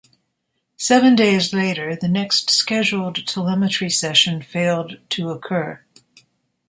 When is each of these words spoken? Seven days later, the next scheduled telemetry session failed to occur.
Seven 0.79 1.13
days 1.13 1.53
later, 1.53 1.95
the 1.95 2.07
next 2.07 2.49
scheduled 2.49 3.17
telemetry 3.27 3.91
session 3.91 4.41
failed 4.41 4.99
to 5.09 5.29
occur. 5.29 5.85